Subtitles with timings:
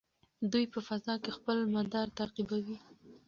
[0.51, 2.77] دوی په فضا کې خپل مدار تعقیبوي.